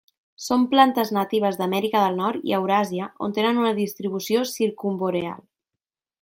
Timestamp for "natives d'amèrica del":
1.17-2.17